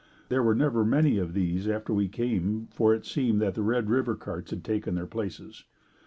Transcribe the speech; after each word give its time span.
There 0.29 0.41
were 0.41 0.55
never 0.55 0.83
many 0.83 1.19
of 1.19 1.35
these 1.35 1.67
after 1.67 1.93
we 1.93 2.07
came 2.07 2.69
for 2.73 2.91
it 2.95 3.05
seemed 3.05 3.39
that 3.41 3.53
the 3.53 3.61
Red 3.61 3.87
River 3.87 4.15
carts 4.15 4.49
had 4.49 4.63
taken 4.63 4.95
their 4.95 5.05
places. 5.05 5.63